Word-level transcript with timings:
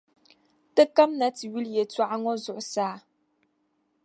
Ti 0.73 0.83
kamina 0.95 1.27
ti 1.37 1.45
yuli 1.51 1.69
yɛltɔɣa 1.75 2.15
ŋɔ 2.23 2.33
zuɣusaa. 2.43 2.95